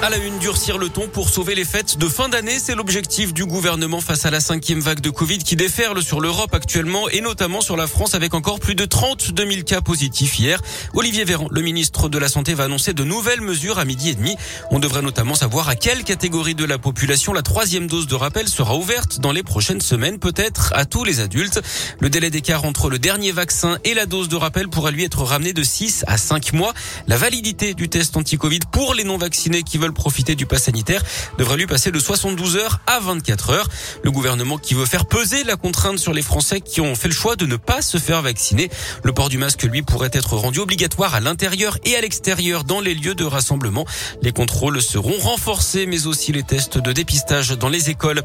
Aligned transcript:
À 0.00 0.10
la 0.10 0.16
une, 0.18 0.38
durcir 0.38 0.78
le 0.78 0.88
ton 0.90 1.08
pour 1.08 1.28
sauver 1.28 1.56
les 1.56 1.64
fêtes 1.64 1.98
de 1.98 2.06
fin 2.06 2.28
d'année, 2.28 2.60
c'est 2.60 2.76
l'objectif 2.76 3.34
du 3.34 3.44
gouvernement 3.44 4.00
face 4.00 4.26
à 4.26 4.30
la 4.30 4.38
cinquième 4.38 4.78
vague 4.78 5.00
de 5.00 5.10
Covid 5.10 5.38
qui 5.38 5.56
déferle 5.56 6.00
sur 6.04 6.20
l'Europe 6.20 6.54
actuellement 6.54 7.08
et 7.08 7.20
notamment 7.20 7.60
sur 7.60 7.76
la 7.76 7.88
France 7.88 8.14
avec 8.14 8.32
encore 8.32 8.60
plus 8.60 8.76
de 8.76 8.84
32 8.84 9.50
000 9.50 9.62
cas 9.64 9.80
positifs 9.80 10.38
hier. 10.38 10.60
Olivier 10.94 11.24
Véran, 11.24 11.48
le 11.50 11.62
ministre 11.62 12.08
de 12.08 12.16
la 12.16 12.28
Santé, 12.28 12.54
va 12.54 12.64
annoncer 12.64 12.92
de 12.92 13.02
nouvelles 13.02 13.40
mesures 13.40 13.80
à 13.80 13.84
midi 13.84 14.10
et 14.10 14.14
demi. 14.14 14.36
On 14.70 14.78
devrait 14.78 15.02
notamment 15.02 15.34
savoir 15.34 15.68
à 15.68 15.74
quelle 15.74 16.04
catégorie 16.04 16.54
de 16.54 16.64
la 16.64 16.78
population 16.78 17.32
la 17.32 17.42
troisième 17.42 17.88
dose 17.88 18.06
de 18.06 18.14
rappel 18.14 18.48
sera 18.48 18.76
ouverte 18.76 19.18
dans 19.18 19.32
les 19.32 19.42
prochaines 19.42 19.80
semaines, 19.80 20.20
peut-être 20.20 20.72
à 20.76 20.84
tous 20.84 21.02
les 21.02 21.18
adultes. 21.18 21.60
Le 21.98 22.08
délai 22.08 22.30
d'écart 22.30 22.64
entre 22.64 22.88
le 22.88 23.00
dernier 23.00 23.32
vaccin 23.32 23.78
et 23.82 23.94
la 23.94 24.06
dose 24.06 24.28
de 24.28 24.36
rappel 24.36 24.68
pourrait 24.68 24.92
lui 24.92 25.02
être 25.02 25.24
ramené 25.24 25.52
de 25.52 25.64
6 25.64 26.04
à 26.06 26.18
5 26.18 26.52
mois. 26.52 26.72
La 27.08 27.16
validité 27.16 27.74
du 27.74 27.88
test 27.88 28.16
anti-Covid 28.16 28.60
pour 28.70 28.94
les 28.94 29.02
non-vaccinés 29.02 29.64
qui 29.64 29.76
veulent 29.76 29.87
profiter 29.92 30.34
du 30.34 30.46
pass 30.46 30.64
sanitaire 30.64 31.02
devrait 31.38 31.56
lui 31.56 31.66
passer 31.66 31.90
de 31.90 31.98
72 31.98 32.56
heures 32.56 32.80
à 32.86 33.00
24 33.00 33.50
heures. 33.50 33.68
Le 34.02 34.10
gouvernement 34.10 34.58
qui 34.58 34.74
veut 34.74 34.86
faire 34.86 35.06
peser 35.06 35.44
la 35.44 35.56
contrainte 35.56 35.98
sur 35.98 36.12
les 36.12 36.22
Français 36.22 36.60
qui 36.60 36.80
ont 36.80 36.94
fait 36.94 37.08
le 37.08 37.14
choix 37.14 37.36
de 37.36 37.46
ne 37.46 37.56
pas 37.56 37.82
se 37.82 37.98
faire 37.98 38.22
vacciner. 38.22 38.70
Le 39.02 39.12
port 39.12 39.28
du 39.28 39.38
masque, 39.38 39.62
lui, 39.62 39.82
pourrait 39.82 40.10
être 40.12 40.34
rendu 40.36 40.58
obligatoire 40.58 41.14
à 41.14 41.20
l'intérieur 41.20 41.78
et 41.84 41.96
à 41.96 42.00
l'extérieur 42.00 42.64
dans 42.64 42.80
les 42.80 42.94
lieux 42.94 43.14
de 43.14 43.24
rassemblement. 43.24 43.86
Les 44.22 44.32
contrôles 44.32 44.82
seront 44.82 45.18
renforcés, 45.18 45.86
mais 45.86 46.06
aussi 46.06 46.32
les 46.32 46.42
tests 46.42 46.78
de 46.78 46.92
dépistage 46.92 47.50
dans 47.50 47.68
les 47.68 47.90
écoles. 47.90 48.22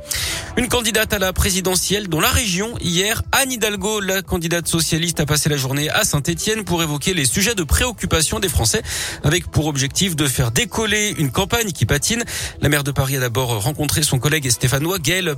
Une 0.58 0.68
candidate 0.68 1.14
à 1.14 1.20
la 1.20 1.34
présidentielle 1.34 2.08
dans 2.10 2.20
la 2.20 2.30
région 2.30 2.78
hier, 2.80 3.22
Anne 3.32 3.52
Hidalgo, 3.52 4.00
la 4.00 4.22
candidate 4.22 4.68
socialiste, 4.68 5.20
a 5.20 5.26
passé 5.26 5.50
la 5.50 5.58
journée 5.58 5.90
à 5.90 6.04
Saint-Etienne 6.04 6.64
pour 6.64 6.82
évoquer 6.84 7.14
les 7.14 7.26
sujets 7.26 7.56
de 7.56 7.64
préoccupation 7.64 8.40
des 8.40 8.50
Français, 8.50 8.82
avec 9.24 9.48
pour 9.48 9.68
objectif 9.68 10.16
de 10.16 10.28
faire 10.28 10.52
décoller 10.52 11.14
une 11.18 11.32
campagne 11.32 11.53
qui 11.74 11.86
patine. 11.86 12.24
La 12.62 12.70
maire 12.70 12.84
de 12.84 12.92
Paris 12.92 13.16
a 13.18 13.20
d'abord 13.20 13.62
rencontré 13.62 14.02
son 14.02 14.18
collègue 14.18 14.50
stéphanois 14.50 14.98
Gaël 14.98 15.36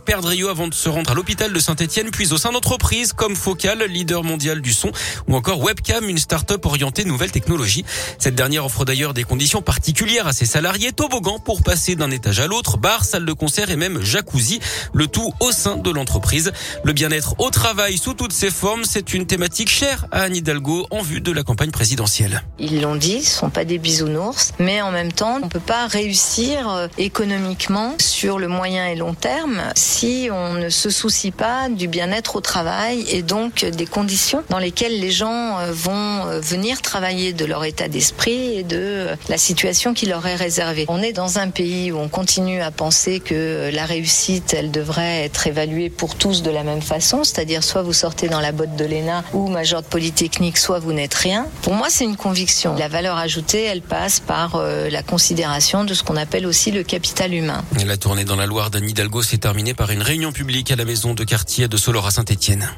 avant 0.49 0.67
de 0.67 0.73
se 0.73 0.87
rendre 0.87 1.11
à 1.11 1.13
l'hôpital 1.13 1.51
de 1.51 1.59
Saint-Etienne, 1.59 2.09
puis 2.11 2.31
au 2.31 2.37
sein 2.37 2.51
d'entreprises 2.51 3.13
comme 3.13 3.35
Focal, 3.35 3.83
leader 3.83 4.23
mondial 4.23 4.61
du 4.61 4.73
son, 4.73 4.91
ou 5.27 5.35
encore 5.35 5.59
Webcam, 5.61 6.07
une 6.07 6.17
start-up 6.17 6.65
orientée 6.65 7.03
nouvelles 7.03 7.31
technologies. 7.31 7.83
Cette 8.17 8.35
dernière 8.35 8.65
offre 8.65 8.85
d'ailleurs 8.85 9.13
des 9.13 9.23
conditions 9.23 9.61
particulières 9.61 10.27
à 10.27 10.33
ses 10.33 10.45
salariés, 10.45 10.93
toboggan 10.93 11.39
pour 11.39 11.63
passer 11.63 11.95
d'un 11.95 12.11
étage 12.11 12.39
à 12.39 12.47
l'autre, 12.47 12.77
bar, 12.77 13.03
salle 13.03 13.25
de 13.25 13.33
concert 13.33 13.69
et 13.69 13.75
même 13.75 14.01
jacuzzi, 14.01 14.59
le 14.93 15.07
tout 15.07 15.33
au 15.41 15.51
sein 15.51 15.75
de 15.75 15.89
l'entreprise. 15.89 16.51
Le 16.83 16.93
bien-être 16.93 17.35
au 17.39 17.49
travail 17.49 17.97
sous 17.97 18.13
toutes 18.13 18.33
ses 18.33 18.51
formes, 18.51 18.85
c'est 18.85 19.13
une 19.13 19.27
thématique 19.27 19.69
chère 19.69 20.07
à 20.11 20.21
Anne 20.21 20.35
Hidalgo 20.35 20.87
en 20.91 21.01
vue 21.01 21.21
de 21.21 21.31
la 21.31 21.43
campagne 21.43 21.71
présidentielle. 21.71 22.43
Ils 22.59 22.81
l'ont 22.81 22.95
dit, 22.95 23.23
ce 23.23 23.39
sont 23.39 23.49
pas 23.49 23.65
des 23.65 23.79
bisounours, 23.79 24.53
mais 24.59 24.81
en 24.81 24.91
même 24.91 25.11
temps, 25.11 25.39
on 25.43 25.49
peut 25.49 25.59
pas 25.59 25.87
euh, 26.07 26.87
économiquement 26.99 27.95
sur 27.99 28.37
le 28.37 28.47
moyen 28.47 28.87
et 28.87 28.95
long 28.95 29.13
terme 29.15 29.61
si 29.75 30.29
on 30.31 30.53
ne 30.53 30.69
se 30.69 30.89
soucie 30.89 31.31
pas 31.31 31.67
du 31.67 31.87
bien-être 31.87 32.35
au 32.35 32.41
travail 32.41 33.05
et 33.09 33.23
donc 33.23 33.65
des 33.65 33.85
conditions 33.87 34.43
dans 34.49 34.59
lesquelles 34.59 34.99
les 34.99 35.09
gens 35.09 35.57
euh, 35.59 35.71
vont 35.71 36.25
euh, 36.25 36.39
venir 36.39 36.81
travailler 36.81 37.33
de 37.33 37.45
leur 37.45 37.65
état 37.65 37.87
d'esprit 37.87 38.59
et 38.59 38.63
de 38.63 39.07
la 39.29 39.37
situation 39.37 39.93
qui 39.93 40.05
leur 40.05 40.27
est 40.27 40.35
réservée. 40.35 40.85
On 40.89 41.01
est 41.01 41.13
dans 41.13 41.39
un 41.39 41.49
pays 41.49 41.91
où 41.91 41.97
on 41.97 42.07
continue 42.07 42.61
à 42.61 42.69
penser 42.69 43.19
que 43.19 43.71
la 43.73 43.85
réussite, 43.85 44.53
elle 44.53 44.69
devrait 44.69 45.23
être 45.23 45.47
évaluée 45.47 45.89
pour 45.89 46.15
tous 46.15 46.43
de 46.43 46.51
la 46.51 46.63
même 46.63 46.81
façon, 46.81 47.23
c'est-à-dire 47.23 47.63
soit 47.63 47.81
vous 47.81 47.93
sortez 47.93 48.27
dans 48.27 48.41
la 48.41 48.51
botte 48.51 48.75
de 48.75 48.85
l'ENA 48.85 49.23
ou 49.33 49.47
major 49.47 49.81
de 49.81 49.87
Polytechnique, 49.87 50.57
soit 50.57 50.79
vous 50.79 50.93
n'êtes 50.93 51.15
rien. 51.15 51.47
Pour 51.63 51.73
moi, 51.73 51.87
c'est 51.89 52.05
une 52.05 52.17
conviction. 52.17 52.75
La 52.75 52.89
valeur 52.89 53.17
ajoutée, 53.17 53.63
elle 53.63 53.81
passe 53.81 54.19
par 54.19 54.61
la 54.61 55.03
considération 55.03 55.83
de 55.83 55.94
ce 55.95 56.03
qu'on 56.03 56.17
appelle 56.17 56.45
aussi 56.45 56.71
le 56.71 56.83
capital 56.83 57.33
humain. 57.33 57.63
La 57.85 57.97
tournée 57.97 58.25
dans 58.25 58.35
la 58.35 58.45
Loire 58.45 58.69
d'Anne 58.69 58.87
Hidalgo 58.87 59.23
s'est 59.23 59.37
terminée 59.37 59.73
par 59.73 59.91
une 59.91 60.01
réunion 60.01 60.31
publique 60.31 60.71
à 60.71 60.75
la 60.75 60.85
maison 60.85 61.13
de 61.13 61.23
quartier 61.23 61.67
de 61.67 61.77
Solor 61.77 62.05
à 62.05 62.11
Saint-Etienne. 62.11 62.69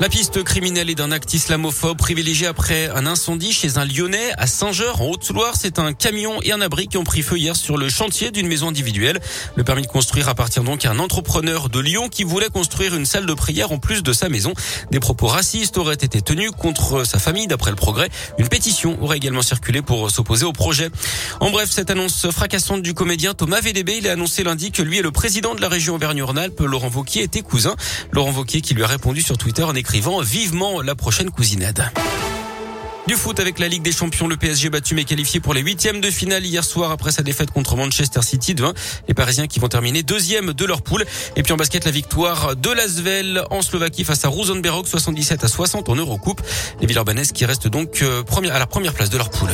La 0.00 0.08
piste 0.08 0.44
criminelle 0.44 0.90
est 0.90 0.94
d'un 0.94 1.10
acte 1.10 1.34
islamophobe 1.34 1.98
privilégié 1.98 2.46
après 2.46 2.88
un 2.88 3.04
incendie 3.04 3.52
chez 3.52 3.78
un 3.78 3.84
Lyonnais 3.84 4.30
à 4.38 4.46
Saint-Geur 4.46 5.00
en 5.00 5.06
Haute-Loire. 5.06 5.54
C'est 5.58 5.80
un 5.80 5.92
camion 5.92 6.40
et 6.42 6.52
un 6.52 6.60
abri 6.60 6.86
qui 6.86 6.98
ont 6.98 7.04
pris 7.04 7.22
feu 7.22 7.36
hier 7.36 7.56
sur 7.56 7.76
le 7.76 7.88
chantier 7.88 8.30
d'une 8.30 8.46
maison 8.46 8.68
individuelle. 8.68 9.18
Le 9.56 9.64
permis 9.64 9.82
de 9.82 9.88
construire 9.88 10.28
appartient 10.28 10.60
donc 10.60 10.84
à 10.84 10.92
un 10.92 11.00
entrepreneur 11.00 11.68
de 11.68 11.80
Lyon 11.80 12.08
qui 12.08 12.22
voulait 12.22 12.48
construire 12.48 12.94
une 12.94 13.06
salle 13.06 13.26
de 13.26 13.34
prière 13.34 13.72
en 13.72 13.78
plus 13.78 14.04
de 14.04 14.12
sa 14.12 14.28
maison. 14.28 14.52
Des 14.92 15.00
propos 15.00 15.26
racistes 15.26 15.76
auraient 15.78 15.94
été 15.94 16.22
tenus 16.22 16.52
contre 16.52 17.02
sa 17.02 17.18
famille 17.18 17.48
d'après 17.48 17.70
le 17.70 17.76
progrès. 17.76 18.08
Une 18.38 18.48
pétition 18.48 19.02
aurait 19.02 19.16
également 19.16 19.42
circulé 19.42 19.82
pour 19.82 20.12
s'opposer 20.12 20.44
au 20.44 20.52
projet. 20.52 20.90
En 21.40 21.50
bref, 21.50 21.70
cette 21.72 21.90
annonce 21.90 22.30
fracassante 22.30 22.82
du 22.82 22.94
comédien 22.94 23.34
Thomas 23.34 23.60
VDB, 23.60 23.96
il 23.98 24.06
a 24.06 24.12
annoncé 24.12 24.44
lundi 24.44 24.70
que 24.70 24.82
lui 24.82 24.98
et 24.98 25.02
le 25.02 25.10
président 25.10 25.56
de 25.56 25.60
la 25.60 25.68
région 25.68 25.96
Auvergne-Rhône-Alpes, 25.96 26.60
Laurent 26.60 26.88
Vauquier, 26.88 27.24
étaient 27.24 27.42
cousins. 27.42 27.74
Laurent 28.12 28.30
Vauquier 28.30 28.60
qui 28.60 28.74
lui 28.74 28.84
a 28.84 28.86
répondu 28.86 29.22
sur 29.22 29.36
Twitter 29.36 29.64
en 29.64 29.74
vivement 30.22 30.82
la 30.82 30.94
prochaine 30.94 31.30
cousinade. 31.30 31.90
Du 33.06 33.14
foot 33.14 33.40
avec 33.40 33.58
la 33.58 33.68
Ligue 33.68 33.82
des 33.82 33.92
Champions, 33.92 34.28
le 34.28 34.36
PSG 34.36 34.68
battu 34.68 34.94
mais 34.94 35.04
qualifié 35.04 35.40
pour 35.40 35.54
les 35.54 35.62
huitièmes 35.62 36.02
de 36.02 36.10
finale 36.10 36.44
hier 36.44 36.62
soir 36.62 36.90
après 36.90 37.10
sa 37.10 37.22
défaite 37.22 37.50
contre 37.50 37.74
Manchester 37.74 38.20
City 38.20 38.54
de 38.54 38.64
1. 38.64 38.74
Les 39.08 39.14
Parisiens 39.14 39.46
qui 39.46 39.60
vont 39.60 39.68
terminer 39.68 40.02
deuxième 40.02 40.52
de 40.52 40.64
leur 40.66 40.82
poule. 40.82 41.06
Et 41.36 41.42
puis 41.42 41.52
en 41.54 41.56
basket, 41.56 41.86
la 41.86 41.90
victoire 41.90 42.54
de 42.54 42.70
Lasvel 42.70 43.42
en 43.50 43.62
Slovaquie 43.62 44.04
face 44.04 44.26
à 44.26 44.28
Rosenberg 44.28 44.86
77 44.86 45.42
à 45.42 45.48
60 45.48 45.88
en 45.88 45.96
Eurocoupe. 45.96 46.42
Les 46.82 46.86
Villeurbanaises 46.86 47.32
qui 47.32 47.46
restent 47.46 47.68
donc 47.68 48.02
euh, 48.02 48.22
à 48.52 48.58
la 48.58 48.66
première 48.66 48.92
place 48.92 49.08
de 49.08 49.16
leur 49.16 49.30
poule. 49.30 49.50